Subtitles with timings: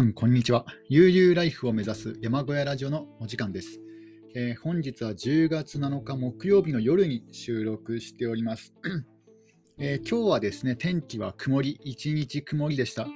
[0.00, 0.64] さん、こんにちは。
[0.88, 3.82] 悠々ライフを目指す山小屋ラジオのお時間です。
[4.34, 8.72] えー、本日は10月7日木曜日の夜に収録しております。
[9.76, 13.08] えー、今日はですね、天気は曇り、一日曇りでした。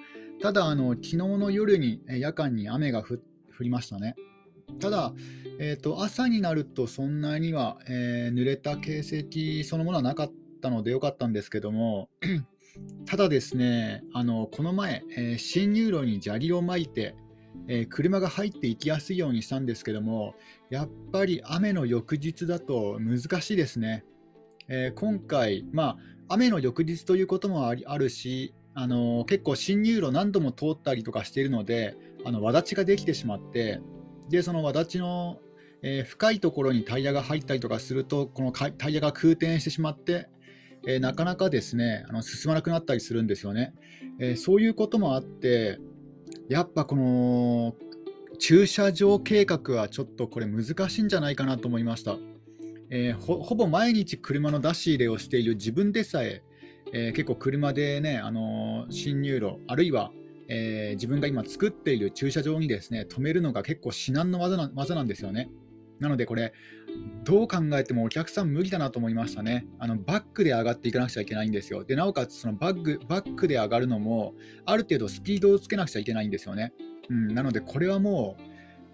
[0.43, 3.19] ただ、あの昨日の夜に夜間に雨が降
[3.61, 4.15] りましたね。
[4.79, 5.15] ただ、
[5.59, 12.11] えーと、朝になるとそんなには、えー、濡れた形跡そのものはなかったのでよかったんですけども、
[13.07, 17.15] ただですね、あのこの前、えー、新入路に砂利をまいて、
[17.69, 20.35] えー、車が入っていきやすいようにしたんですけども、
[20.71, 24.05] やっぱり雨の翌日だと難しいですね。
[24.69, 25.97] えー、今回、まあ、
[26.29, 33.81] 雨の翌日ということもありあるし、あの結構新入路何度も通ったりとかしているので、あの輪立ちができてしまって、
[34.31, 35.39] でその輪立ちの、
[35.83, 40.29] え、深いところにタイヤが入ったりとかすると、このタイヤが空転してしまって、
[40.87, 43.75] えー、なかなかですねあの進まなくなったりするんですよね、
[44.19, 45.79] えー、そういうこともあって
[46.49, 47.75] やっぱこの
[48.39, 52.17] 駐車場計画はちょっとこれ難しいんじゃないかなと思いました、
[52.91, 56.43] えー、ほぼ毎日車の出し入れをしている自分でさえ
[56.93, 60.13] え結構車でね、あの進入路あるいは
[60.49, 65.49] えー、自分が今作っている駐車場にですね止めるのが結構至難の技な技なんですよね。
[66.01, 66.53] なのでこれ、
[67.25, 69.67] どう考えてもお客さん無理だなと思いましたね。
[69.79, 71.85] あのバックで上がっていかなくちゃいけないんですよ。
[71.85, 74.35] でなおかつそのバックバックで上がるのも、
[74.67, 76.73] ある程度スピードをつけなくちゃいけないんですよね。
[77.09, 78.43] うん、なのでこれはもう、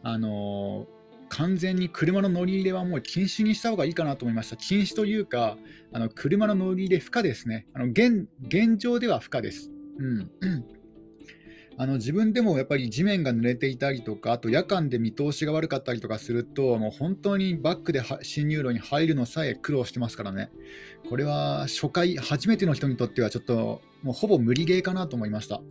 [0.03, 4.56] あのー完全に車の乗り入れはもう禁止にした方がいいかなと思いました。
[4.56, 5.56] 禁止というか、
[5.93, 7.69] あの車の乗り入れ不可ですね。
[7.73, 9.71] あの現現状では不可です。
[9.98, 10.31] うん
[11.81, 20.50] あの自分でもやっぱり地面が濡れていたりとか、あと夜間で見通しが悪かったりとかすると、もう本当にバックで進入路に入るのさえ苦労してますからね、
[21.09, 25.62] これは初回、初めての人にとってはちょっともうほぼ無理ゲーかなと思いました。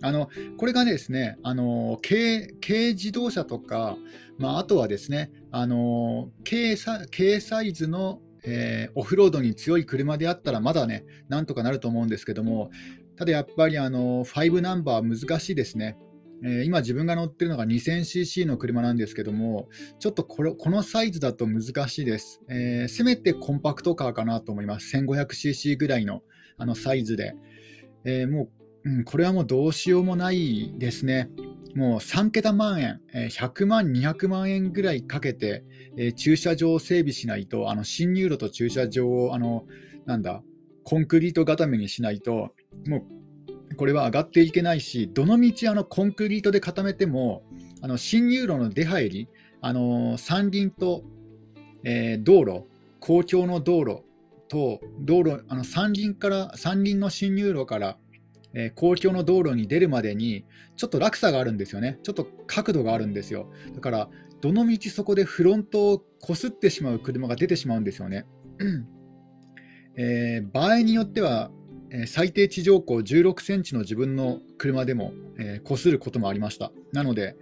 [0.00, 3.96] あのこれがですね、あの軽軽自動車とか、
[4.38, 12.70] まあ、あとはですね、あの軽サ軽サイズのえー、オフロードに強い車であったらまだね、なんとかなると思うんですけども、
[13.18, 15.98] ただやっぱりあの5ナンバー難しいですね。
[16.44, 19.68] えー、今自分が乗ってるのが 2000cc の車なんですけども、
[19.98, 24.96] ちょっとこれこのサイズだと難しいです、えー、せめてコンパクトカーかなと思います。
[24.96, 26.22] 1500cc ぐらいの
[26.58, 27.34] あのサイズで。
[28.04, 28.50] えー、も
[28.84, 31.28] う、うん、これはもうどうしようもないですね。
[31.74, 35.64] もう3桁万円、100万、200万円ぐらいかけて、
[35.96, 39.66] え駐車場を整備しないと、あの新入路と駐車場をあの
[40.06, 40.42] なんだ
[40.84, 42.54] コンクリート固めにしないと、
[42.86, 47.42] もうこれは上がっていけないし、どのみちあのコンクリートで固めても、
[47.80, 49.28] あの新入路の出入り、
[49.60, 51.04] あの山林と、
[51.84, 52.64] えー、道路、
[53.00, 54.02] 公共の道路
[54.48, 57.98] と道路あの山林から山林の進入路から、
[58.54, 60.44] えー、公共の道路に出るまでに
[60.76, 63.50] ちょっと落差があるんですよね、ちょっと角度があるんですよ。
[63.74, 64.08] だから、
[64.40, 68.26] どのみちそこでフロントをこすってしまう車が出てしまうんですよね。
[69.96, 71.50] えー、場合によっては
[71.90, 76.72] え最低地上高16センチの自分の車でも、えー、擦ることもありました。
[76.92, 77.36] なので、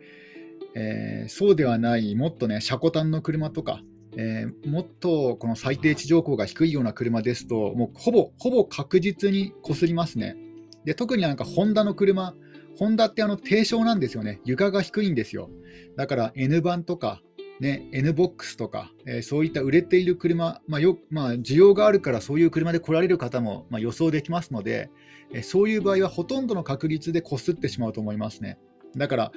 [0.75, 3.81] えー、そうではない、もっとね、車庫端の車とか、
[4.17, 10.37] えー、もっとこの最低地上高が低いような車ですと、もうほぼほぼ確実に擦りますね。
[10.85, 12.35] で特になんかホンダの車、
[12.79, 14.41] ホンダってあの低床なんですよね。
[14.45, 15.51] 床が低いんですよ。
[15.97, 17.23] だから N 版とか
[17.61, 24.91] ね、NBOX とか、えー、そういった売れている車、まあよまあ、需要があるからそういう車で来られる方も、まあ、予想できますので、
[25.33, 28.59] えー、そういう場合はほとんどの確率でこすってしまうと思いますね。
[28.97, 29.33] だから、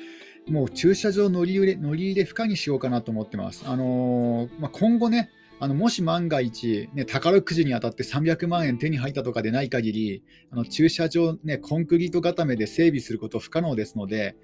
[0.48, 3.64] もう駐車場乗り入れ乗り入れ不可にしようかなと思ってます。
[3.68, 5.32] あのー、まあ、今後ね、
[5.62, 14.38] あのもし万が一、ね、宝くじに当たって300万円手に入ったとかでない限り、あの駐車場、ね、コンクリート固めで整備すること不可能ですので、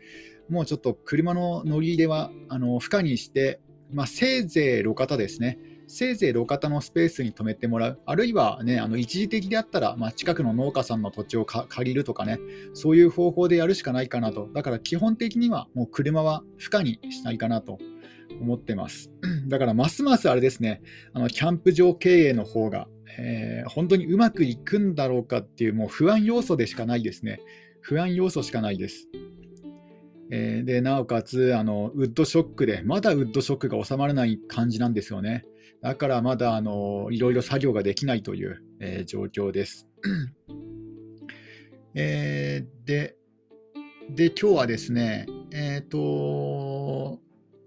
[0.49, 3.61] もうちょっと車の乗り入れはあの不可にして、
[3.91, 5.59] まあ、せいぜい路肩ですね。
[5.87, 12.39] せいぜい路肩のスペースに止めてもらう、あるいは、ね、あの一時的であったら、まあ、近くの農家さんの土地を借りるとかね、
[12.73, 17.77] そういう方法でやるしかないかなと、だから基本的にはもう車は不可にしないかなと
[18.41, 19.11] 思ってます。
[19.47, 20.81] だからますますあれですね、
[21.13, 27.41] あのキャンプ場経営の方が、えー、本当にうまくいくんだろうかっていう、もう不安要素でしかないですね。
[27.81, 29.07] 不安要素しかないです。
[30.31, 35.45] えー、でなおかつあのウッドショックでまだウッドショックが収まらない感じなんですよね。
[35.81, 39.87] だからまだあのいろいろ作業ができないという、えー、状況です、
[41.93, 43.15] えー、で
[44.09, 47.19] で今日はですねえっ、と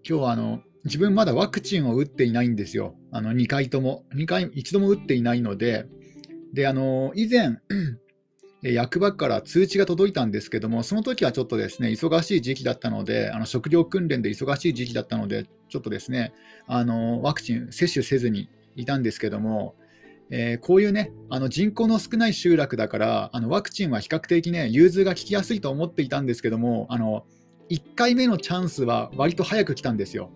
[0.08, 2.96] 今日はあの自分まだワクチンを打っていないんですよ。
[3.12, 4.04] あの2回とも。
[4.14, 5.86] 2回一度も打っていないので
[6.52, 7.58] であの以前
[8.62, 16.32] 役場から通知が届いたんですけども、その時はちょっとですね、忙しい時期だったので、あの食料訓練で忙しい時期だったので、ちょっとですね、
[16.66, 19.76] あのワクチン接種せずにいたんですけども、
[20.30, 27.24] えー、こういうね、あの人口の少ない集落だから、あのワクチンは比較的ね、融通が効きやすいと思っていたんですけども、あの
[27.70, 30.30] 1回目のチャンスは割と早く来たんですよ。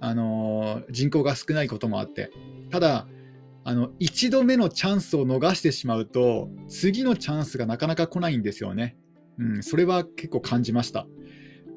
[0.00, 2.30] あの人口が少ないこともあって。
[2.70, 3.06] ただ、
[3.68, 8.96] あの1度目のチャンスを逃してしまうと、次のチャンスがなかなか来ないんですよね。
[9.38, 11.06] うん、それは結構感じました。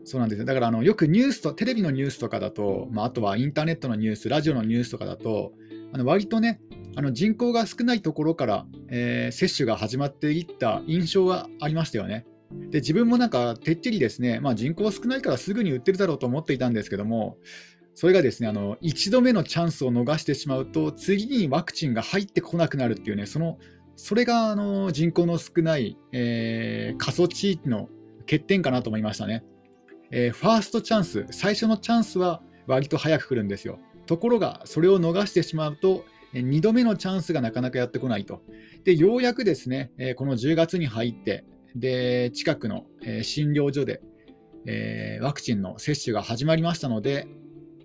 [0.06, 5.52] そうなんですよだからあのよくニュースと、テレビのニュースとかだと、まあ、あとはインターネットのニュース、ラジオのニュースとかだと、
[5.92, 6.62] あの割とね、
[6.96, 12.26] あの人口が少ないところから、えー、接種が始まっていった印象はありましたよね。
[12.70, 17.38] で自分もなんかてっきりですね、まあ、人口少ないからすぐに売ってるだろうと思っていたんですけども、
[17.94, 23.58] それがですね、あの1度目のチャンスを逃してしまうと、次にワクチンが入ってこなくなるっていうね、その
[23.96, 27.90] それがあの人口の少ない、えー、過疎地域の
[28.22, 29.44] 欠点かなと思いましたね、
[30.10, 33.80] えー、ファーストチャンス、最初のチャンスは割と早く来るんですよ。
[34.08, 38.42] ところが、それを逃してしまうと、2度目のチャンスがなかなかやってこないと。
[38.84, 41.46] で、ようやくですね、この10月に入って、
[41.76, 42.86] で近くの
[43.22, 44.02] 診療所で、
[44.66, 47.28] え、ワクチンの接種が始まりましたので、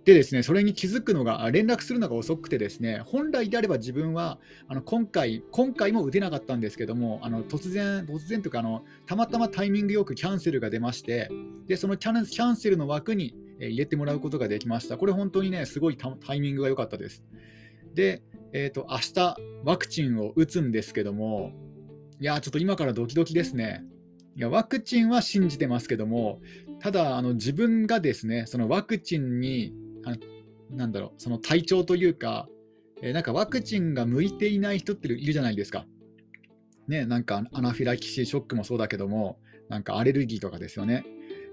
[0.06, 4.38] でですね、それに気づくのが、連絡するのが遅くてですね、本来であれば自分は
[4.68, 11.28] あの今回、今回も打てなかったんですけども、あの突然、突然というかあの、たまたまタイミングよくキャンセルが出まして、
[11.66, 14.96] でそのキャンセルの枠に入れてもらうことができました。
[14.96, 17.24] これ本当にね、すごいタイミングが良かったです。
[17.94, 18.22] で、
[18.52, 21.50] えーと、明日ワクチンを打つんですけども、
[22.20, 23.82] いや、ちょっと今からドキドキですね。
[24.36, 26.40] いやワクチンは信じてますけども、
[26.78, 29.72] ただあの自分がですね、そのワクチンに、
[30.70, 32.48] なんだろう、その体調というか、
[33.02, 35.86] えー、なんかワクチンが向いていない人っているじゃないですか。
[36.88, 39.38] ね、なんかアナフィラキシーショックもそうだけども、
[39.68, 41.04] なんかアレルギーとかですよね。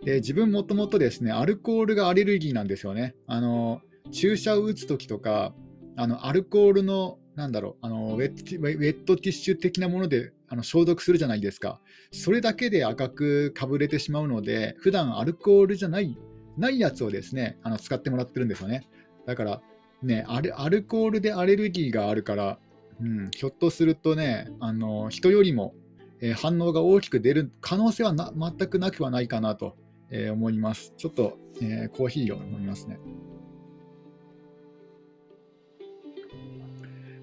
[0.03, 3.15] で自分もともとですね、アルコールがアレルギーなんですよね。
[3.27, 5.55] あの注射を打つときとか、
[5.95, 11.81] あのアルコールのなんだろうあのウェッウェットティッシュ的なものであの消毒するじゃないですか。
[12.11, 16.15] それだけで赤くかぶれてしまうので、普段アルコールじゃない
[16.57, 18.87] ないやつをですねあの使ってもらってるんですよね。
[19.25, 19.61] だから
[20.01, 22.59] ねアル、アルコールでアレルギーがあるから、
[23.01, 25.73] うん、ひょっとするとね、あの人よりも、
[26.21, 29.75] えー、反応が大きく出る可能性はな全くなくはないかなと、
[30.09, 30.93] えー、思います。
[30.97, 32.99] ちょっと、えー、コーヒーを飲みますね。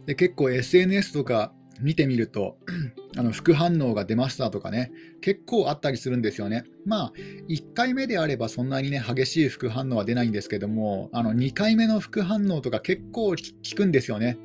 [0.07, 2.59] で結構 SNS とか見てみると、
[3.17, 6.65] あの副反応が出ましたとかね、結構あったりするんですよね。
[6.87, 7.13] まあ、
[7.49, 13.37] 1回目であればそんなにね、激しい副反応は出ないんですけども、あの2回目の副反応とか結構効
[13.77, 14.39] くんですよね。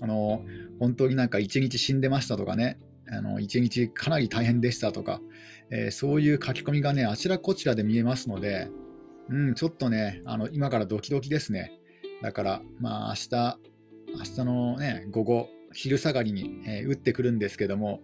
[0.00, 0.44] あの
[0.78, 2.78] 本当になんか1日死んでましたとかね、
[3.10, 5.20] あの1日かなり大変でしたとか、
[5.70, 8.68] えー、そういう書き込みがね、あちらこちらで見えますので、
[9.28, 11.72] うん、ちょっとね、あの今からドキドキですね。
[12.22, 13.58] だから、まあ明日、
[14.16, 18.00] 明日のね、午後、昼下がりに、えー、打ってくるんですけども、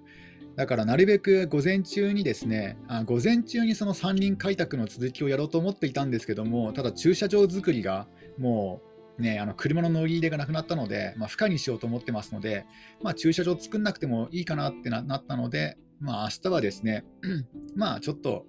[0.56, 8.06] だからなるべく午前中にですね、あ午前中にその山林開拓の続きをやろうと思っていたんですけども、ただ駐車場作りが
[8.38, 8.80] も
[9.18, 12.66] うね、あの車の乗り入れがなくなったので、まあ、負荷にしようと思ってますので、
[13.02, 17.04] まあ、駐車場作んなくてもいいかなってなったので、まあ明日はですね、
[17.76, 18.46] まあちょっと、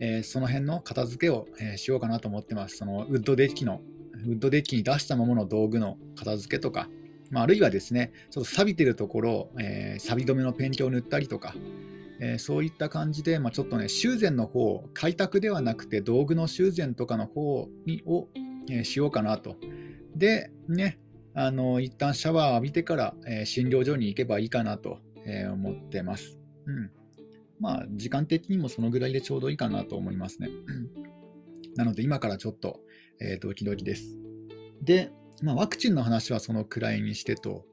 [0.00, 2.76] えー、その辺の片付けを、えー、しようかなと思ってます。
[2.76, 3.80] そのウッドデッキの、
[4.26, 6.88] ウッドデッキに出したままの道具の片付けとか、
[7.32, 11.54] まあ、あるいはですね、ちょっと錆びてるところ、えー、錆止めのペンキを塗ったりとか、
[12.20, 18.28] えー、そういった感じで、まあ、ちょっとね、修繕の方、開拓ではなくて道具の修繕とかの方にを、
[18.70, 19.56] えー、しようかなと。
[20.14, 21.00] で、ね、
[21.34, 26.38] あの一旦シャワー浴びてから、え、診療所に行けばいいかなと、え、思ってます。
[26.66, 26.90] うん。
[27.58, 30.50] まあ、時間的にもそのぐらいでちょうどいいかなと思いますね。
[31.76, 32.80] なので、今からちょっと、
[33.20, 34.18] えー、ドキドキです。
[34.82, 35.10] で、
[35.42, 37.64] まあ、ワクチンの話はそのくらいにしてと、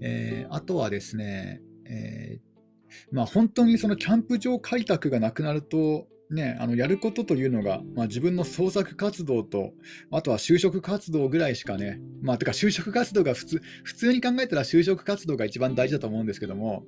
[0.00, 9.72] えー、あとはですね、えー、まあ、本当にそのキャンプ場開拓がなくなると、ね、あのやることというのが、まあ、自分の創作活動と、
[10.10, 16.84] あとは就職活動ぐらいしかね、まあ、てか就職活動が普通、普通に考えたら就職活動が一番大事だと思うんですけども、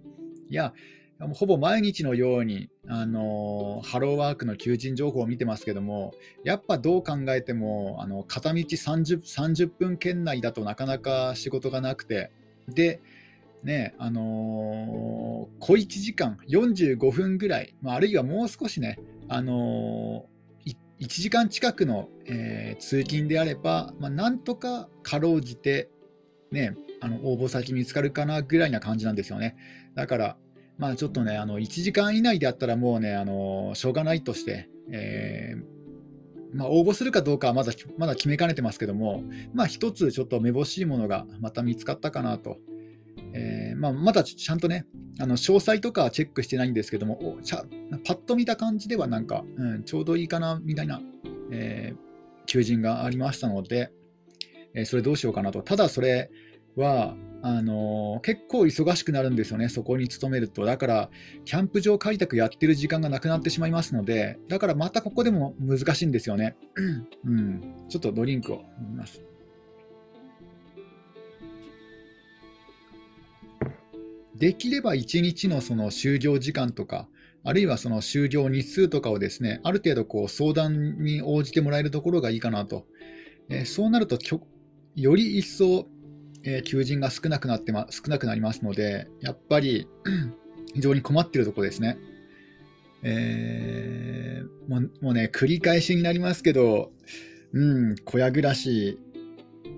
[0.48, 0.72] いや、
[1.34, 6.12] ほぼ毎日のように、あのハローワークの求人情報を見てますけども、
[6.44, 12.30] やっぱどう考えても、あの片道 30, 30分圏内だとなかなか仕事がなくて、
[12.68, 13.00] で、
[13.62, 18.98] ね、あのー、小1時間、45分ぐらい、まあ、あるいはもう少しね、
[19.28, 25.90] あのー、1時間近くの、えー、通勤であれば、まあ、なんとかかろうじて、
[26.50, 29.56] ね、あの応募先見つかるかなぐらいな感じなんですよね。
[29.94, 30.36] だから、
[30.82, 39.22] まあちょっとね、あの1時間以内であったらもうね、あのしょうがないとして、えーまあ、応募するかどうかはまだまだ決めかねてますけども、
[39.54, 42.58] まあ、一つちょっとめぼしいものがまた見つかったかなと。
[43.32, 44.84] えーまあ、まだちゃんとね、
[45.20, 47.64] あの詳細とかはチェックしてないんですけども、ちゃ
[48.04, 51.00] パッと見た感じではなんか、うん、ちょうどいいかなみたいな、
[51.52, 53.92] えー、求人がありましたので、
[54.74, 55.62] えー、それどうしようかなと。
[55.62, 56.28] ただそれ
[56.74, 60.64] は、あの、結構忙しくなるんですよね、そこに勤めると。
[60.64, 61.10] だから、
[61.44, 66.56] キャンプ場開拓やってる時間がなくなってしまいますので、だからまたここでも難しいんですよね。
[67.26, 69.20] うん、ちょっとドリンクを飲みます。
[74.36, 77.08] できれば1日のその就業時間とか、
[77.44, 82.86] あるいはその就業日数とかをですね、ある程度こう相談に応じてもらえるところがいいかなと。
[83.48, 84.16] えー、そうなると
[84.94, 85.88] より一層
[86.44, 89.88] えー、求人が少なくなって、ま、少なくなりますので、やっぱり
[90.74, 91.98] 非常に困ってるところですね。
[93.04, 96.92] えー、もうもうね、繰り返しになりますけど、
[97.52, 98.98] うん、小屋暮らし、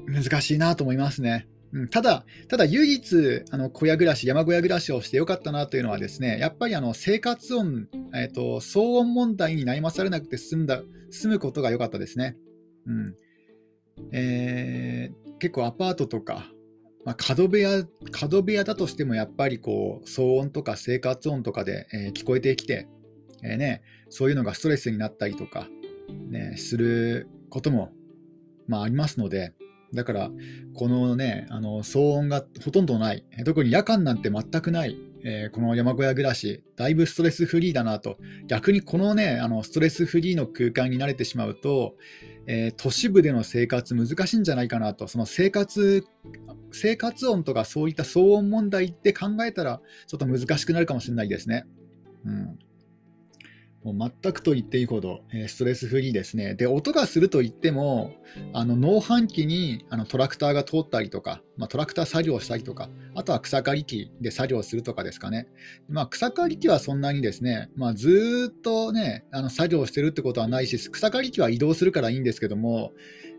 [0.06, 1.48] 難しいなと思いますね。
[1.72, 12.36] うん、ただ、ただ唯一あの小屋暮らし、山小屋暮らしをしてよかったなというのはですね、やっぱりあの生活音、えーと、騒音問題に悩まされなくて済んだ済むことが良かったですね。
[12.86, 13.14] うん
[14.12, 16.46] えー、結構アパートとか、
[17.04, 22.88] まあ、角部屋角部屋だとしてもやっぱりこう騒音とか生活音とかで、えー、聞こえてきて、
[23.42, 25.68] えーね、そういうのがストレスになったりとか、
[26.30, 27.92] ね、することも、
[28.66, 29.52] まあ、ありますので
[29.92, 30.30] だから
[30.74, 38.18] このねあの騒音がほとんどない特に夜間なんて全くない、えー、この山小屋暮らしだいぶストレスフリーだなと。
[38.46, 41.96] 逆にこのねあのストレスフリーの空間に慣れてしまうと
[42.46, 46.06] えー、都市部での生活難しいんじゃないかなと、その生活、
[46.72, 51.64] 生活音とかそういった騒音問題って考えたら、ちょっと難しくなるかもしれないですね。
[52.24, 52.58] うん。
[53.84, 56.54] もう全くと言っていいほど、えー、ストレスフリーですね。
[56.54, 58.12] で、音がすると言っても、
[58.54, 65.48] あの農飯器にあのトラクターが通ったりとか、まあ、トラクター作業したりとか、あとは草刈り機で作業するとかですかね。
[65.88, 72.92] まあ、草刈り機はそんなにですね、まあ、ずっとね、あの作業してるってことはないし、草刈り機は移動するからいいんですけども、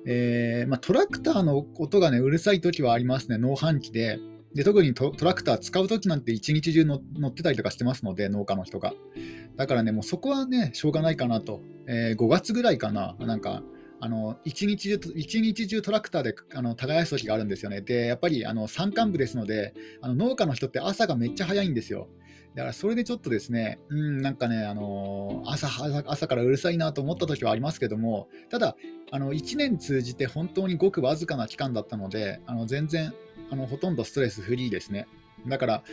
[0.05, 4.19] えー、まあ、トラクターの音がね、うるさい時はありますね、農飯器で。
[4.55, 8.93] で特にトラクター使うときなんて一日中乗ってたりとかしてますので、農家の人が。
[9.57, 11.61] だからね、もうそこはね、しょうがないかなと。
[11.87, 13.61] えー、5月ぐらいかな、なんか、
[13.99, 17.81] あの一日中一日中トラクターであの耕す時があるんですよね。
[17.81, 22.07] で、やっぱりあの山間部ですので、あの農家の人って朝がめっちゃ早いんですよ。
[22.55, 25.67] だからそれでちょっとですね、うん、なんかね、あのー、朝
[26.07, 28.77] 朝からうるさいなと思った時はありますけども、ただ、
[29.11, 33.13] あの1年通じて本当にごくわずかな期間だったので、あの全然
[33.49, 35.07] あのほとんどストレスフリーですね。
[35.47, 35.83] だから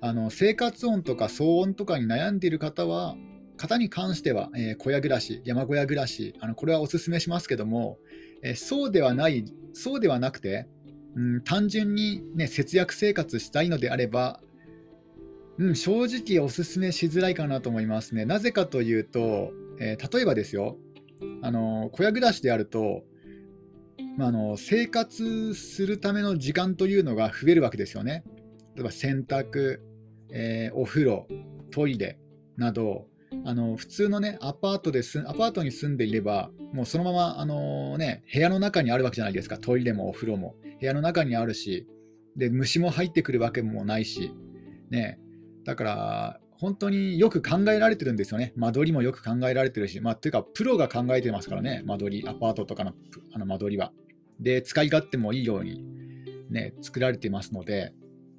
[0.00, 3.16] あの生活音とか騒音とかに悩んでいる方は、
[3.56, 7.98] 方に関しては、えー、小屋暮らし、山小屋暮らし、あのこれはお勧めしますけども、
[8.42, 10.66] えー、そうではない、そうではなくて、
[11.14, 14.40] うん、単純に、ね、節約生活したいのであれば、
[15.58, 18.24] うん、正直お勧めしづらいかなと思いますね。
[18.24, 20.78] なぜかというと、えー、例えばですよ、
[21.42, 23.02] あの小屋暮らしであると、
[24.16, 28.24] まあ、あの生活するための時間というのが増えるわけですよね。
[28.74, 29.78] 例えば洗濯、
[30.30, 31.26] えー、お風呂、
[31.70, 32.18] トイレ
[32.56, 33.06] など、
[33.44, 40.56] あの普通のねアパートですアパートに住んでいれば、もうそのままあの、ね、部屋の中にあるわけじゃないですか、トイレもお風呂も。
[40.80, 41.86] 部屋の中にあるし、
[42.36, 44.32] で虫も入ってくるわけもないし、
[44.90, 45.18] ね、
[45.64, 48.52] だから本当によく考えられてるんですよね。
[48.54, 52.92] 間取りもよく考えられてるし、まあ、というか、プロが考えてますからね、間取り、アパートとかの
[53.32, 53.92] あの間取りは。
[54.40, 55.82] で、使い勝手もいいように、
[56.50, 57.94] ね、作られていますので、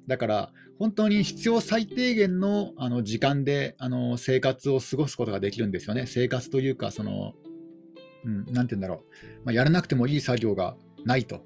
[0.06, 6.06] だから、本当に必要最低限のあの時間であの生活を過ごすことができるんですよね。
[6.06, 7.34] 生活というか、その、
[8.24, 8.98] うん、なんて言うんだろう、
[9.44, 11.40] まあ、やらなくてもいい作業がないと。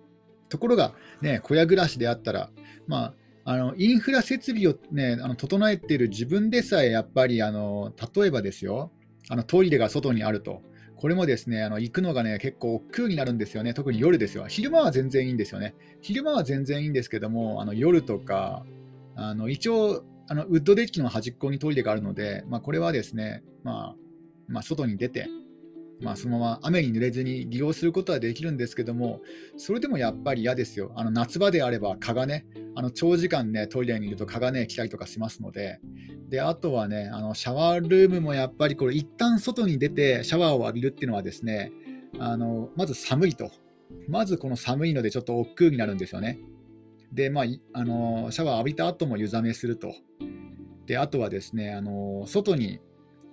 [0.48, 2.50] ところが、ね、小屋暮らしであったら、
[2.86, 3.14] まあ、
[3.48, 8.90] あのインフラ設備を、ね、あの整えている自分でさえやっぱりあの例えばですよ
[9.28, 10.62] あのトイレが外にあると。
[10.96, 13.74] これもですね、あの行くのがね、結構億劫になるんですよね。
[13.74, 14.46] 特に夜ですよ。
[14.46, 15.74] 昼間は全然いいんですよね。
[16.00, 18.64] 昼間は全然いいんですけども、あの夜とか、
[19.14, 23.96] あの一応、あのウッドデッキの端っこにトイレがあるので、まあ、これはですね、まあ、
[24.48, 25.28] まあ、外に出て、
[26.00, 29.20] まあ、そのまま雨に濡れずに利用することはできるんですけども、
[29.56, 30.92] それでもやっぱり嫌ですよ。
[30.94, 35.80] あの夏場であれば蚊がね、あの長時間ね、トイレにいると蚊がね、来たりとかしますので、
[36.28, 41.72] であとはね、あのシャワールームもやっぱりこれ、一旦外に出てシャワーを浴びるっていうのはですね、
[42.18, 43.50] あのまず寒いと。
[44.08, 46.38] まずこの寒いのでちょっと億劫になるんですよね。
[47.12, 49.94] で、まあ、あのシャワー浴びた後も湯冷めすると。
[50.86, 52.80] であとはですね、あの外に、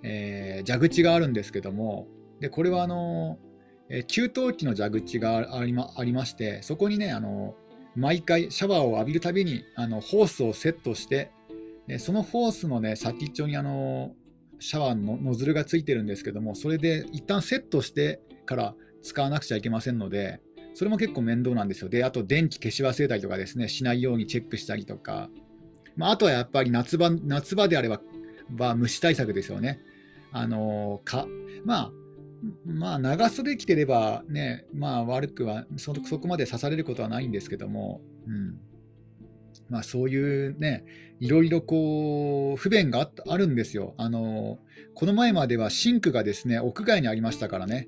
[0.04, 2.08] えー、蛇口があるんですけども、
[2.44, 3.38] でこれはあの、
[3.88, 7.56] えー、給湯器の蛇口がありまありまして、そこにね、あの
[7.96, 11.32] 毎回シャワーを浴びるたびにあのホースをセットして、
[12.00, 14.12] そのホースの、ね、先っちょにあの
[14.60, 20.42] シャワーのノズルがついてるんですけども、それで一旦セットしてから使わなくちゃいけませんので、
[20.74, 21.88] それも結構面倒なんですよ。
[21.88, 25.30] で、あと電気消し忘れたりとかですね、しないようにチェックしたりとか、
[25.96, 28.02] まあ、あとはやっぱり夏場夏場であれば、
[28.50, 29.80] ば虫対策ですよね。
[30.34, 31.26] あのか
[31.64, 31.92] まあ
[32.66, 38.60] まあ、長袖着てればね、まあ悪くはそ、そこまで刺されることはないんですけども、うん
[39.70, 40.86] まあ、そういうね、
[41.20, 43.94] いろいろこう不便がああるんですよ。
[43.98, 44.60] あの
[44.94, 47.88] この前まではシンクがですね屋外にありましたからね、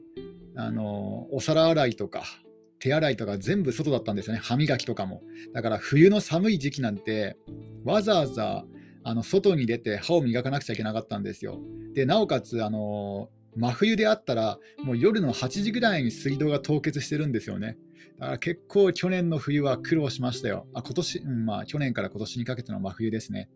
[0.55, 2.23] あのお皿洗いとか
[2.79, 5.21] 手洗いとか全部外だったんですよね、歯磨きとかも。
[5.53, 7.37] だから冬の寒い時期なんて、
[7.83, 8.63] わざわざ
[9.03, 11.59] あの外に出て歯を磨かなくちゃいけなかったんですよ。
[11.93, 17.77] でなおかつあの真冬であったら、もう夜の8時ぐらいに水道が凍結してるんですよね。
[18.19, 20.67] だから結構去年の冬は苦労しましたよ。
[20.73, 23.49] あ今年、うん、まあ去年から今年にかけての真冬ですね。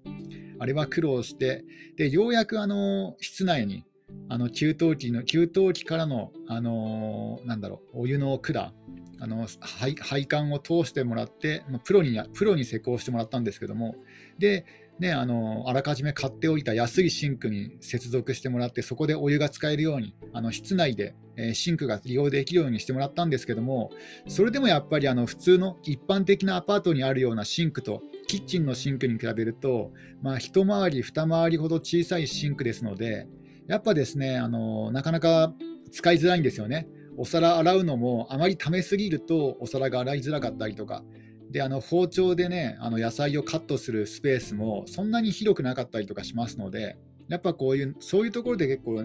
[0.60, 1.64] あれは苦労して、
[1.96, 3.86] でようやくあの室内に
[4.28, 8.74] あの給湯器の給湯器からの、あのなんだろうお湯の管
[9.22, 13.96] あの配配管を通してもらって、まあ、プロにプロに施工してもらったんですけども
[14.38, 14.66] で
[15.00, 23.92] ね、あのあらかじめ買っておいた安いシンクに接続してもらってそこでお湯が使えるようにあの室内で、え、シンクが利用できるようにしてもらったんですけども
[24.28, 33.26] それでもやっぱりあの普通の一般的なアパートにあるようなシンクとキッチンのシンクに比べると、まあ、一回り二回りほど小さいシンクですので
[33.68, 35.54] やっぱですねあのなかなか
[35.94, 36.88] 使いづらいんですよね。
[37.18, 41.04] お皿洗うのもあまり溜めすぎるとお皿が洗いづらかったりとか
[41.50, 49.04] であの包丁でねあの野菜をカットするスペースもそんなに広くなかったりとかしますのでやっぱこういうそういうところで結構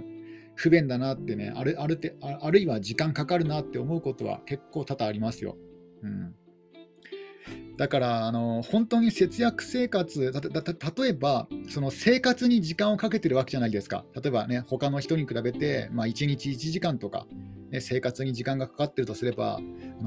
[0.54, 5.56] 不便だなってねあるあるてあるいは時間かかるなって思うことは結構多々ありますよ。
[6.02, 6.34] うん
[7.76, 14.04] だからあの本当に節約生活例えばその生活に時間をかけてるわけじゃないですか。
[14.14, 17.26] 例えばね他の人に比べて、まあ、1日1時間とか、
[17.70, 19.58] ね、生活に時間がかかってるとすれば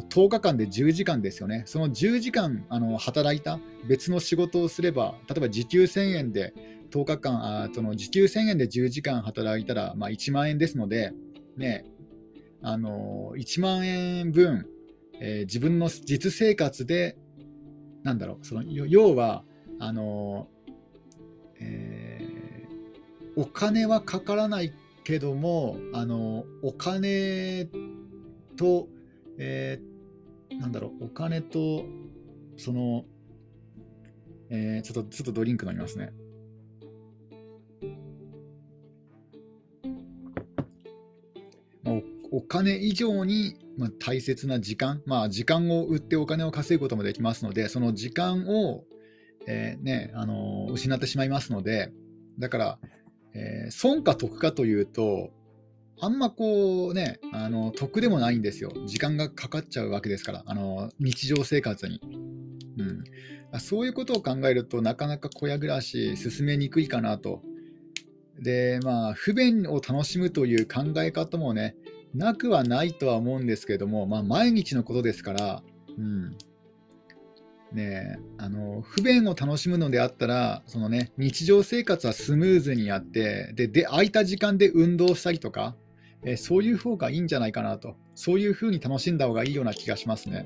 [0.10, 1.64] 10日間で10時間ですよね。
[1.66, 6.54] その10時間あの働いた別の仕事をすれば例えば時給1000円で
[6.92, 11.12] 10日間あその時給1000円で10時間働いたら、まあ、1万円ですので、
[11.58, 11.84] ね、
[12.62, 14.68] あの1万円分、
[15.20, 17.18] えー、自分の実生活で
[18.08, 19.44] なんだろう、その要は、
[19.80, 20.48] あの、
[21.60, 24.72] えー、お金はかからない
[25.04, 27.68] けども、あの、お金
[28.56, 28.88] と、
[29.38, 31.84] えー、なんだろう、お金と、
[32.56, 33.04] その、
[34.50, 36.14] えー、ちょっと、ちょっとドリンク飲みますね。
[42.32, 48.84] お金以上にまあ、大切な時間、まあ、時間を売ってお金を稼ぐこともできますので、その時間を、
[49.48, 51.92] えー、ね、あの失ってしまいますので、
[52.40, 52.80] だから、
[53.34, 55.32] えー、損か得かというと、
[56.00, 58.72] あんまこうね、あの得でもないんですよ。
[58.86, 62.00] 時間がかかっちゃうわけですから、あの日常生活に。
[62.78, 67.42] うん、そういうことを考えるとなかなか小屋暮らし進めにくいかなと。
[68.40, 71.76] で、まあ、不便を楽しむという考え方もね、
[72.14, 75.64] なくはないとは思うんですけども、まあ、毎日のことですから、
[75.98, 76.38] うん
[77.74, 85.76] ね、あの不便を楽しむのであったらその、ね、日常生活はスムーズにやってでで空いた時間で運動したりとか、
[86.24, 90.46] えそういう方がいいんじゃないかなとそういうふうに楽しんだ方がいいような気がしますね。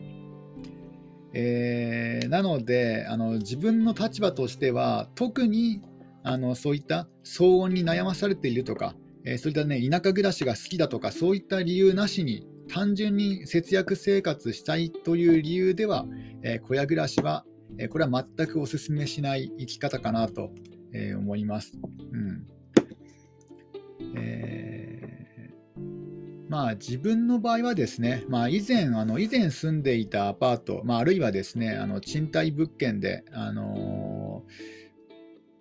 [1.34, 5.82] えー、なのであの自分の立場としては特に
[6.24, 16.06] あのそういった騒音に悩まされているとかえそういったね、田舎暮らしが好きだとか、そういった理由なしに、単純に節約生活したいという理由では、
[16.42, 17.46] え小屋暮らしは、
[17.78, 20.52] えこれは全くお勧めしない生き方かなと、
[20.94, 21.78] え思います。
[22.12, 22.48] うん
[24.16, 25.54] え、
[26.50, 34.44] まあ、自分の場合はですね、まあ、以前あの以前住んでいたアパート、まあ、あるいはですねあの賃貸物件で、あの、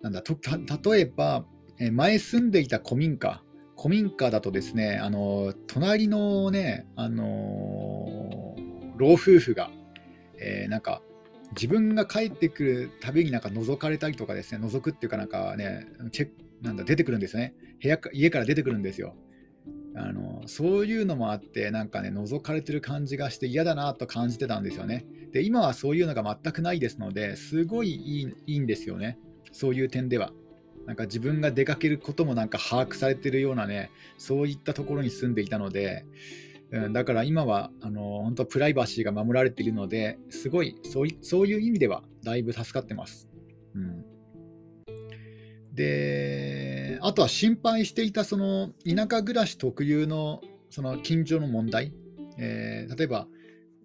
[0.01, 0.37] なんだと
[0.89, 1.45] 例えば、
[1.91, 3.41] 前住んでいた古民家
[3.81, 8.55] 古民家だとですね、あの隣のね、あの
[8.97, 9.71] 老夫婦が、
[10.37, 11.01] えー、なんか
[11.55, 16.29] 自分が帰ってくるたびになんか覗かれたりとかですね、覗くっていうかなんかね、チェ
[16.61, 17.55] なんだ出てくるんですよね。
[17.81, 19.15] 部屋家から出てくるんですよ。
[19.95, 25.07] あのそういうのもあって、なんかね、覗かれてる感じがして嫌だなと感じてたんですよね。
[25.33, 29.17] で、今はそういうのが全くないですので、すごいいいいいんですよね。
[29.51, 30.31] そういう点では。
[30.85, 36.05] なんか自分が出かけることもなんか把握されてるようなね、そういったところに住んでいたので、
[36.71, 43.27] うん、だから今はあの本当プライバシーが守られているのですごいそういそういう意味ではだいぶ助かってます。
[43.75, 44.05] うん、
[45.73, 51.93] であとは心配していたその田舎暮らし特有のその近所の問題、
[52.37, 53.27] えー、例えば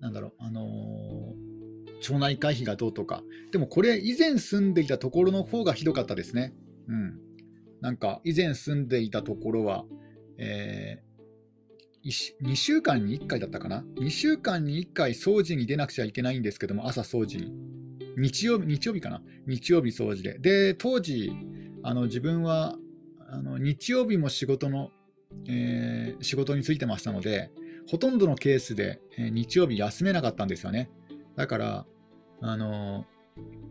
[0.01, 6.53] なんだろう、あのー、町内会費がどうとか、でもこれ以前住んでいたところの方がひどかったですね。
[6.89, 7.19] うん、
[7.81, 9.85] なんか以前住んでいたところは、
[10.39, 11.03] え
[12.07, 17.53] 2週間に1回だったかな ?2 週間に1回掃除に出なくちゃいけないんですけども、朝掃除に。
[18.17, 19.23] 日曜日、日曜日かな？
[19.47, 20.39] 日曜日掃除で。
[20.39, 21.33] で、当時、
[21.83, 22.77] あの自分は
[23.29, 24.91] あの日曜日も仕事の、
[25.49, 27.51] えー、仕事に就いてましたので、
[27.91, 30.91] ほとんどのケースで、えー、日曜日休めなかったんですよね。
[31.35, 31.87] だから、
[32.41, 33.05] あの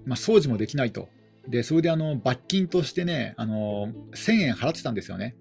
[0.05, 1.09] まあ、掃除もできないと。
[1.47, 5.35] で、それであの罰金としてね、あの1000円払ってたんですよね。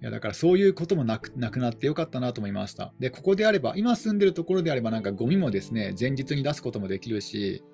[0.00, 2.92] いやだからそういうこともなくなくなってよかったなと思いました。
[2.98, 7.64] で、ここであれば、今住んでるところであれば、なんかゴミもですね、前日に出すこともできるし、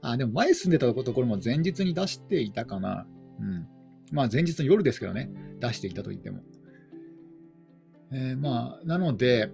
[0.00, 3.06] あ、でも前住んでたところも前日に出していたかな。
[3.40, 3.66] うん。
[4.12, 6.42] まあ前日の夜ですけどね、出していたと言っても。
[8.12, 9.50] えー、まあ、なので、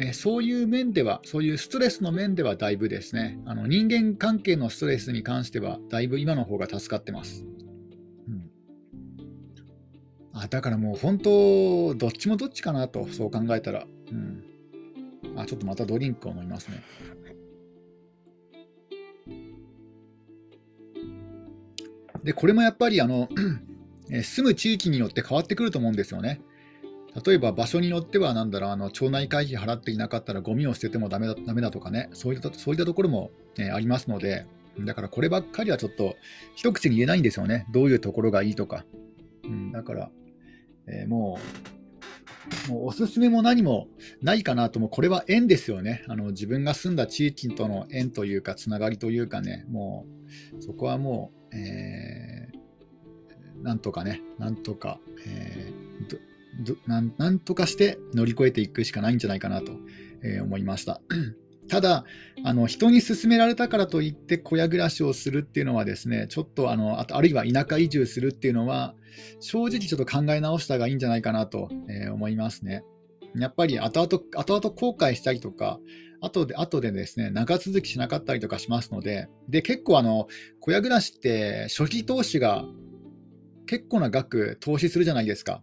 [0.00, 7.44] え、そういう面では、そういうストレスの面ではだいぶですね、あの人間関係のストレスに関しては、だいぶ今の方が助かってます。
[8.28, 8.50] うん
[10.34, 13.86] あだからもう本当、どっちもどっちかなと、そう考えたら。
[14.12, 14.44] うん、
[15.36, 16.84] あちょっとまたドリンクを飲みますね。
[22.22, 23.28] で、これもやっぱりあの
[24.22, 26.40] 住む地域によって変わってくると思うんですよね。
[27.24, 34.46] 例えば場所によっては、なんだろう、あの町内会費払っていなかったらゴミを捨ててもダメだダメだとかね、そういったそういったところも、ね、ありますので、
[34.80, 36.16] だからこればっかりはちょっと
[36.54, 37.66] 一口に言えないんですよね。
[37.70, 38.84] どういうところがいいとか。
[39.44, 40.10] うん、だから、
[40.86, 41.38] えー、も
[42.68, 43.88] う、もうおすすめも何も
[44.22, 46.04] ないかなと、もこれは縁ですよね。
[46.08, 50.06] あの自分が住んだ地域との縁というか、つながりというかね、も
[50.58, 56.18] う、そこはもう、えー、なんとかね、なんとか、えー、
[56.86, 59.72] なんなんとかして乗り越えていくしかないんじゃないかなと、
[60.22, 61.00] えー、思いました。
[61.68, 62.04] ただ
[62.44, 68.94] あの、人に勧められたからといって小屋暮らしをするっていうのはですね、ちょっとあのあとあるいは田舎移住するっていうのは、
[69.40, 72.84] 正直ちょっと考え直した方がいいんじゃないかなと、えー、思いますね。
[73.36, 75.78] やっぱり後々後々後悔したりとか、
[76.20, 80.26] 後で後でですね長続きしなかったりとかしますので、で結構あの、
[80.60, 82.64] 小屋暮らしって初期投資が
[83.66, 85.62] 結構な額投資するじゃないですか。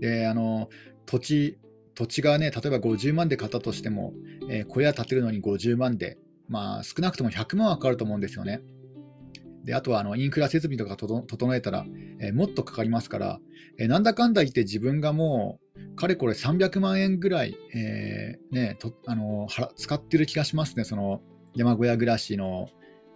[0.00, 0.68] であの
[1.06, 1.58] 土地
[1.98, 4.12] 土地がね、例えば50万で買ったとしても、
[4.48, 6.16] えー、小屋建てるのに50万で、
[6.48, 8.62] まあ、少なくとも100万はかかると思うんですよね。
[9.64, 11.84] であとはあのインフラ設備とか整えたら、
[12.20, 13.40] えー、もっとかかりますから、
[13.80, 21.20] えー、なんだかんだ言って自分がもう、かれこれ300万円ぐらい、えー、ね、とあの使ってる気がしますね、その
[21.56, 22.68] 山小屋暮らしの、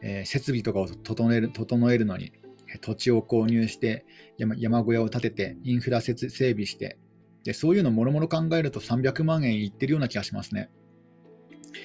[0.03, 2.33] え設備とかを整える整えるのに。
[2.81, 4.05] 土地を購入して
[4.39, 6.99] 山、小屋を建てて、インフラ整備して、
[7.45, 10.71] でそういうのもろもろ考えると300万円いってるような気がしますね。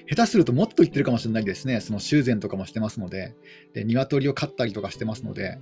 [0.09, 1.81] 下手するともっといってるかもしれないですね。
[1.81, 3.35] その修繕とかもしてますので、
[3.73, 5.57] で鶏を飼ったりとかしてますので、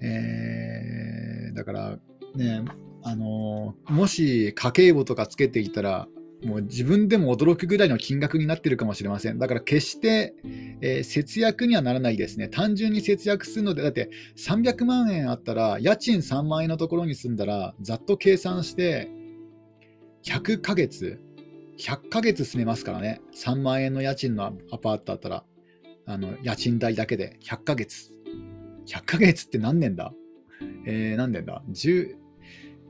[0.00, 1.98] えー、だから
[2.34, 2.62] ね、
[3.02, 6.08] あの、もし家計簿とかつけていたら、
[6.46, 9.38] もう自分でも驚くぐらいの金額になってるかもしれません。
[9.38, 10.34] だから決して、
[10.80, 12.48] えー、節約にはならないですね。
[12.48, 19.08] 単純に節約するので、だって300万円あったら、家賃3万円のところに住んだら、ざっと計算して、
[20.22, 21.20] 100ヶ月、
[21.78, 23.20] 100ヶ月住めますからね。
[23.34, 25.44] 3万円の家賃のアパートだったら、
[26.06, 28.12] あの家賃代だけで100ヶ月。
[28.86, 30.12] 100ヶ月って何年だ？
[30.86, 32.14] えー、何年だ ?10、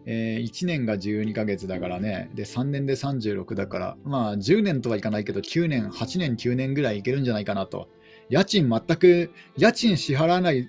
[0.06, 7.88] えー、1年が12ヶ月だからね、で3年で36だから、まあ10年とはいかないけど、9年、8年、9年ぐらいいけるんじゃないかなと。
[8.28, 10.68] 家賃全く、家賃支払わない、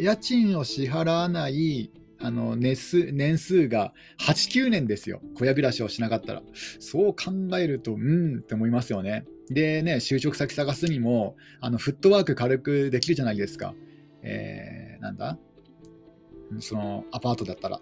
[0.00, 1.90] 家賃を支払わない
[2.22, 6.42] あの年数年数が8、9年ですよ、小屋暮らしをしなかったら。
[6.78, 9.24] そう考えると、うんって思いますよね。
[9.50, 13.74] でね、就職先探すにも、あのフットワーク軽くできるじゃないですか。
[14.22, 15.38] えー、なんだ？
[16.60, 17.80] そのアパートだったら。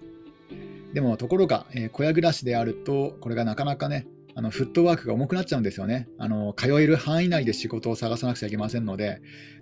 [0.95, 6.09] でもところが、えー、小屋暮らしであると、これがなかなかね、あのフットワークが重くなっちゃうんですよね。
[6.19, 9.21] あの通える範囲内で仕事を探さなくちゃいけませんので、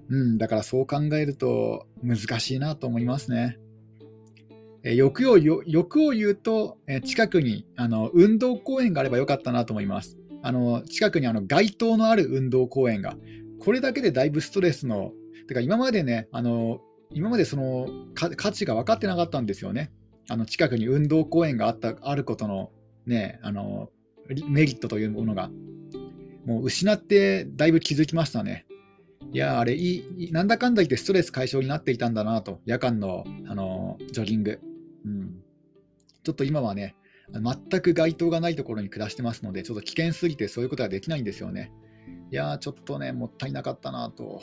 [0.09, 3.59] うん、だからそう考えると難しいなと思いますね。
[4.85, 10.17] え、欲を欲を言うと、え、近くにあの運動公園があればよかったなと思います。
[10.43, 13.17] あの近くにあの街灯のある運動公園が、
[13.61, 15.13] これだけでだいぶストレスの、
[15.49, 19.91] てか今までね、あの今までその価値が分かってなかったんですよね。
[20.29, 22.71] あの近くに運動公園があったあることの,、
[23.07, 23.91] ね、あの
[24.49, 25.51] メリットというものが、
[26.45, 28.67] もう失ってだいぶ気づきましたね。
[29.33, 34.61] いや、あれいい、なんだかんだ言ってストレス解消になっていたんだなと、夜間のあのジョギング、
[35.05, 35.43] うん。
[36.23, 36.95] ちょっと今はね、
[37.33, 41.73] 全く街灯がないところに暮らしてますので、ちょっと危険すぎてそういうことができないんですよね。
[42.31, 44.41] いやちょっとね、もったいなかったなと。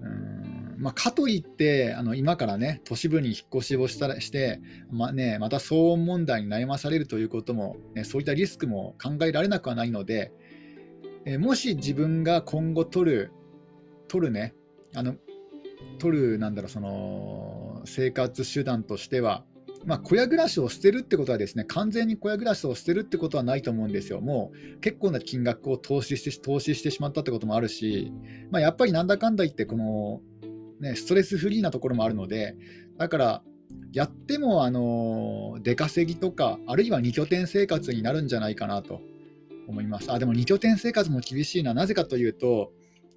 [0.00, 0.39] うん
[0.80, 10.32] まあ、かといって、あの今からね、都市部に引っ越しをしたらして、まあね、また騒音問題に悩まされるということも、ね、そういったリスクも考えられなくはないので、
[11.26, 13.32] えもし自分が今後取る、
[14.08, 14.54] 取るね、
[14.94, 15.16] あの
[15.98, 19.44] 取る、なんだろう、その生活手段としては、
[19.84, 24.20] まあ、小屋暮らしを捨てるってことはですね、完全に小屋暮らしを捨てるってことはないと思うんですよ。
[24.22, 28.12] もう結構な金額を投資して投資してしまったってこともあるし、
[28.50, 30.20] まあ、やっぱりなんだかんだ言って、この、
[30.80, 32.56] ね、ストレスフリーなところもあるので、
[32.98, 33.42] だから、
[33.92, 39.00] やってもあの出稼ぎとか、あるいは2拠点生活になるんじゃないかなと
[39.68, 40.12] 思います。
[40.12, 42.72] あでも2拠点生活も厳しいな、なぜかというと、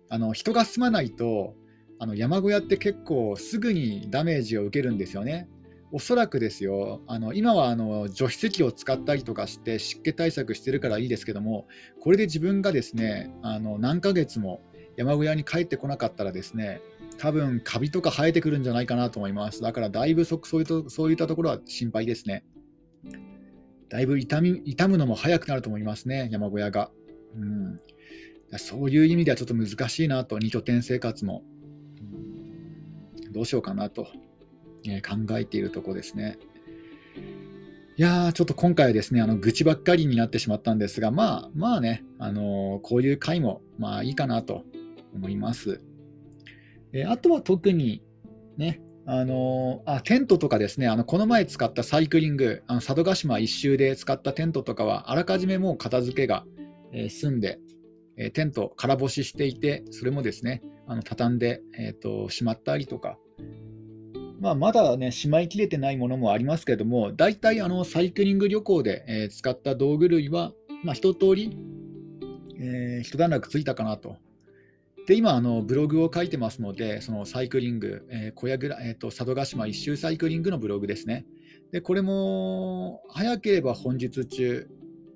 [0.10, 1.56] あの人が住まないと、
[1.99, 5.47] あの山小屋って結構すぐにダメージを受けるんですよね。
[5.91, 11.67] おそらくですよ、あの今はあの除湿器を使ったりとかして湿気対策してるからいいですけども、
[12.02, 14.62] これで自分がですねあの何ヶ月も
[14.97, 16.82] 山小屋に帰ってこなかったらですね、
[17.17, 19.62] 多分カビとか生えてくるんじゃないかなと思います。
[19.62, 22.43] だからだいぶそそういったそういったところは心配ですね。
[23.89, 26.91] だいぶ痛み痛むのも早くなると思いますね、山小屋が。
[27.36, 27.80] うん、
[28.58, 31.43] そういう意味ではちょっと難しいなと、2拠点生活も。
[33.32, 34.08] どうしようかなと。
[34.86, 36.38] え考えているところですね。
[37.95, 44.63] いやー、ちょっと今回はですね、あの愚痴ばっかりになってしまったんですが、まあまあね、あのー、こういう回もまあいいかなと
[45.13, 45.82] 思います。
[46.93, 48.03] えあとは特に
[48.58, 56.45] ね、あの、あテントとかですね、あのこの前使ったサイクリング、あの佐渡島一周で使ったテントとかは、あらかじめもう片付けが、
[56.91, 57.60] えー、済んで、
[58.15, 63.17] えテント空干ししていて、それもですね、あの畳んで、えーとしまったりとか、
[64.43, 70.51] まあ、まだね、しまいきれてないものもありますけども、大体あのサイクリング旅行で、えー、使った道具類は、
[70.84, 71.58] まあ、一通り、
[72.60, 74.17] えー、一段落ついたかなと。
[75.05, 81.25] で、今、あのブログを書いてますので、そのサイクリング、えー、小屋ぐら、えーと、佐渡島一周サイクリングのブログですね。
[81.71, 84.67] で、これも早ければ本日中、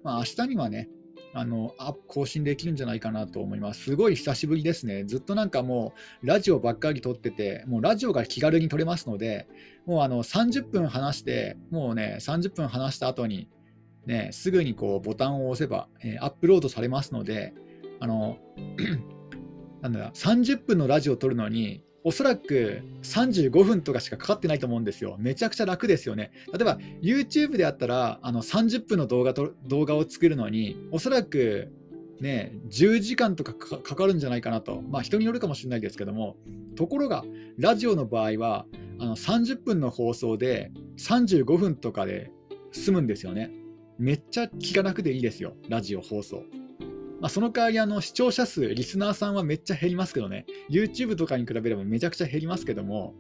[0.04, 0.90] まあ、明日にはね、
[1.34, 1.74] あの
[2.08, 3.84] 更新できるんじゃないかなと思います。
[3.84, 5.04] すごい久しぶりですね。
[5.06, 9.48] ずっとなんかもうラジオばっかり撮ってて、もうラジオが気軽に撮れますので、
[9.86, 13.50] もうあの30分話して、もうね、30分話した後に、
[14.08, 17.54] ね、すぐにこうボタンを押せば、えー、アップロードされますので、
[18.00, 18.38] あの
[19.82, 25.18] なんだ30分のラジオを撮るのに、おそらく35分とかしかかかってないと思うんですよ。
[25.20, 26.32] めちゃくちゃ楽ですよね。
[26.54, 31.70] 例えば YouTube であったらあの30分の動画と動画を作るのにおそらく
[32.22, 34.82] ね10時間とかかかるんじゃないかなと。
[34.90, 36.38] まあ人によるかもしれないですけども。
[36.78, 37.26] ところが
[37.58, 38.66] ラジオの場合は
[39.00, 42.32] あの30分の放送で35分とかで
[42.72, 43.52] 済むんですよね。
[43.98, 45.56] めっちゃ気が楽でいいですよ。
[45.68, 46.44] ラジオ放送。
[47.20, 53.16] まあ、その代わりあの視聴者数、リスナーさんはめっちゃ減りますけどね、YouTube とかに比べればめちゃくちゃ減りますけども、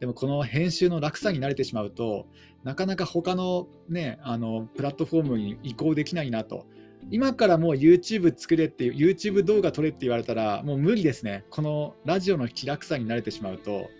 [0.00, 2.26] でもこの編集の楽さに慣れてしまうと、
[2.64, 6.66] なかなか他のね、あのプラットフォームに移行できないなと。
[7.10, 11.44] 今からもう YouTube 作れっていう、YouTube 動画撮れって言われたら、もう無理ですね。
[11.50, 13.90] このラジオの気楽さに慣れてしまうと、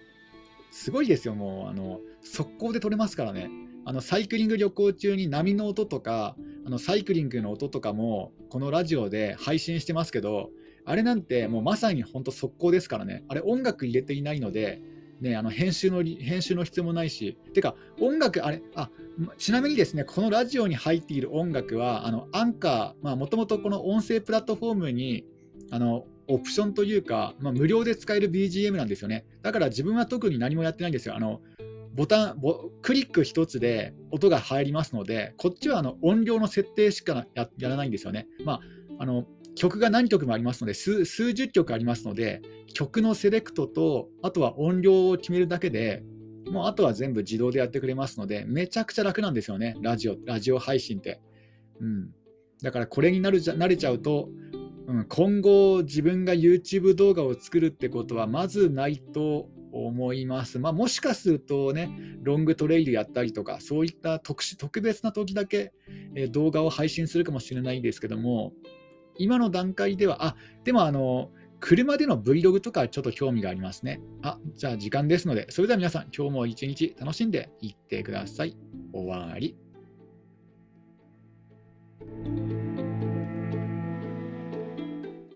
[0.71, 3.51] すごいですよ、もう、あの、速攻で撮れますからね。
[3.85, 10.51] あのサイクリング旅行中に波の音とかあのサイクリングの音とかもこのラジオで配信してますけど
[10.85, 13.25] あれなんてもうまさに本当速攻ですからね。
[13.29, 14.81] あれ音楽入れていないので、
[15.21, 17.37] ね、あの編集の編集の必要もないし。
[17.55, 18.91] てか音楽あれあ
[19.39, 25.25] ちなみにですねこのラジオに入っている音楽はあのアンカーもともとこの音声プラットフォームに
[25.71, 29.25] あのオプションというか、まあ、無料で使える BGM なんですよね。
[29.43, 31.17] だから自分は特に何もやってないんですよ。
[31.17, 31.41] あの
[31.95, 32.41] ボタン
[32.81, 38.27] クリック1つで音が入りますので、こっちはあの音量の設定しかやらないんですよね。
[38.45, 38.61] まあ、
[38.99, 39.25] あの
[39.55, 42.41] 曲が何曲もありますので数、数十曲ありますので、
[42.73, 46.03] 曲のセレクトと、あとは音量を決めるだけで、
[46.51, 51.21] もうあとは全部自動でやってくれますので、めちゃくちゃ楽なんですよね、ラジオラジオ配信って。
[51.81, 52.11] うん、
[52.63, 54.29] だからこれになるじゃ慣れちゃうと、
[54.87, 60.59] うん、今後自分が YouTube 動画を作るってことはまずないと思います。
[60.59, 61.91] まあ、もしかするとね、
[62.23, 65.73] ロングトレイルやったりとか、そういった特殊、特別な時だけ、
[66.15, 68.53] え動画を配信するかもしれないんですけども、
[69.17, 71.31] 今の段階では、あ、でもあの、
[71.61, 74.01] 車での Vlog とかちょっと興味がありますね。
[74.23, 78.57] あ、じゃあ時間ですので、それでは皆さん、今日も一日楽しんでいってください。
[78.93, 79.57] 終わり。